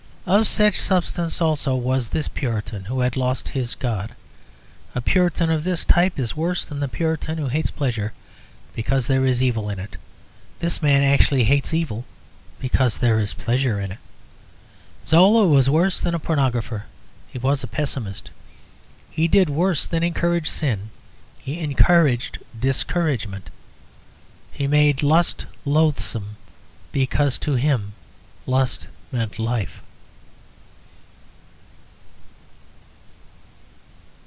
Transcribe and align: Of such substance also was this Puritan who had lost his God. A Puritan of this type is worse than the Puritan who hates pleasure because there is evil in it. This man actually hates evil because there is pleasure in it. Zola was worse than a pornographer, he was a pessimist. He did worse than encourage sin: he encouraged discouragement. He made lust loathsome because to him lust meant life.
Of 0.27 0.47
such 0.47 0.79
substance 0.79 1.41
also 1.41 1.75
was 1.75 2.09
this 2.09 2.27
Puritan 2.27 2.85
who 2.85 2.99
had 2.99 3.17
lost 3.17 3.49
his 3.49 3.73
God. 3.73 4.11
A 4.93 5.01
Puritan 5.01 5.49
of 5.49 5.63
this 5.63 5.83
type 5.83 6.19
is 6.19 6.37
worse 6.37 6.63
than 6.63 6.79
the 6.79 6.87
Puritan 6.87 7.39
who 7.39 7.47
hates 7.47 7.71
pleasure 7.71 8.13
because 8.75 9.07
there 9.07 9.25
is 9.25 9.41
evil 9.41 9.67
in 9.67 9.79
it. 9.79 9.97
This 10.59 10.79
man 10.79 11.01
actually 11.01 11.45
hates 11.45 11.73
evil 11.73 12.05
because 12.59 12.99
there 12.99 13.17
is 13.19 13.33
pleasure 13.33 13.79
in 13.79 13.93
it. 13.93 13.97
Zola 15.07 15.47
was 15.47 15.71
worse 15.71 15.99
than 15.99 16.13
a 16.13 16.19
pornographer, 16.19 16.83
he 17.27 17.39
was 17.39 17.63
a 17.63 17.67
pessimist. 17.67 18.29
He 19.09 19.27
did 19.27 19.49
worse 19.49 19.87
than 19.87 20.03
encourage 20.03 20.51
sin: 20.51 20.91
he 21.41 21.57
encouraged 21.59 22.37
discouragement. 22.57 23.49
He 24.51 24.67
made 24.67 25.01
lust 25.01 25.47
loathsome 25.65 26.37
because 26.91 27.39
to 27.39 27.55
him 27.55 27.93
lust 28.45 28.85
meant 29.11 29.39
life. 29.39 29.81